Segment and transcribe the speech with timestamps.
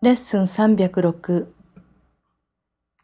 [0.00, 1.48] レッスン306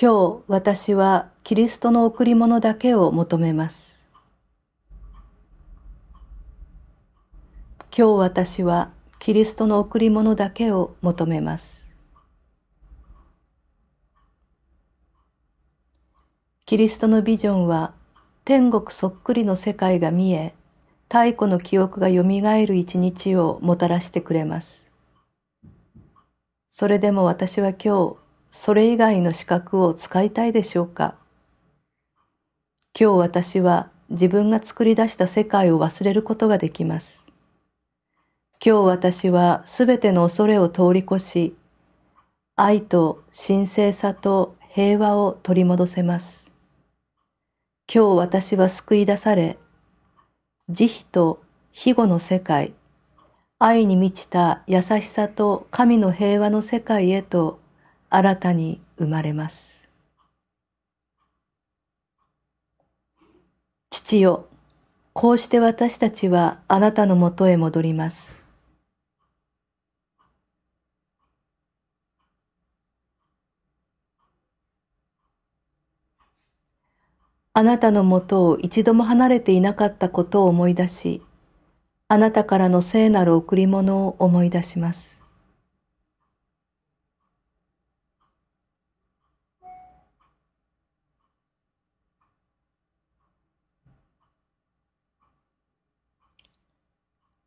[0.00, 4.08] 今日私はキリストの贈り物だけを求めます。
[7.90, 11.92] 今日私はキリストの贈り物だけを求めます。
[16.66, 17.94] キリストのビジョンは
[18.44, 20.54] 天国そっくりの世界が見え、
[21.08, 24.85] 太古の記憶がよみがえる一日をもたらしてくれます。
[26.78, 28.16] それでも私は今日、
[28.50, 31.14] それ以外の資格を使いたいでしょうか？
[32.92, 37.24] 今日私は自分が作り出した世界を忘れることができます。
[38.62, 41.56] 今日私はすべての恐れを通り越し、
[42.56, 46.52] 愛と神聖さと平和を取り戻せます。
[47.90, 49.56] 今日私は救い出され、
[50.68, 51.42] 慈悲と
[51.72, 52.74] 庇護の世界、
[53.58, 57.58] 愛に満ちた優しさと神の平和の世界へと
[58.10, 59.88] 新たに生まれます。
[63.88, 64.46] 父よ、
[65.14, 68.44] こうして私たちはあなたのもとへ戻ります。
[77.54, 81.22] あなたのもとを一度も離れていなかったことを思い出し、
[82.08, 85.20] あなたからの聖なる贈り物を思い出します。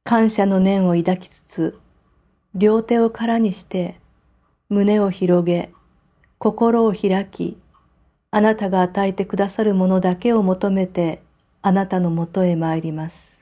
[0.04, 1.80] 感謝の念を抱きつつ、
[2.54, 3.96] 両手を空にして、
[4.68, 5.72] 胸を広げ、
[6.38, 7.58] 心を開き、
[8.32, 11.22] あなたが与えてくださるものだけを求めて、
[11.62, 13.39] あなたのもとへ参ります。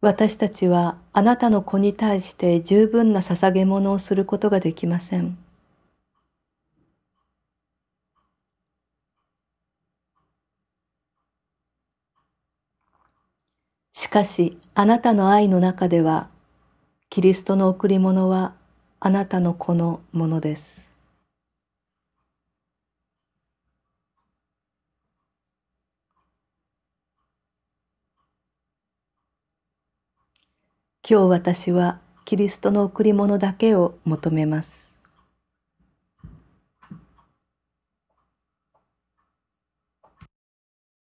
[0.00, 5.36] 私たちはあなたの子に対して十分な捧げ物をすることができません。
[13.92, 16.30] しかしあなたの愛の中では
[17.10, 18.54] キリストの贈り物は
[19.00, 20.87] あなたの子のものです。
[31.10, 34.87] 今日私はキリストの贈り物だけを求めます。